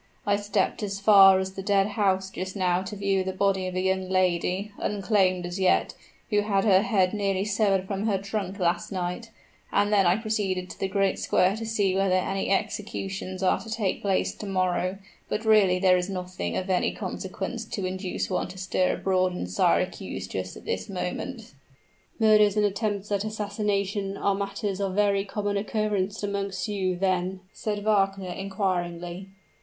[0.25, 3.75] I stepped as far as the dead house just now to view the body of
[3.75, 5.93] a young lady, unclaimed as yet,
[6.31, 9.29] who had her head nearly severed from her trunk last night;
[9.71, 13.69] and then I proceeded to the great square to see whether any executions are to
[13.69, 14.97] take place to morrow;
[15.29, 19.45] but really there is nothing of any consequence to induce one to stir abroad in
[19.45, 21.53] Syracuse just at this moment."
[22.19, 27.83] "Murders and attempts at assassination are matters of very common occurrence amongst you, then?" said
[27.83, 29.27] Wagner, inquiringly.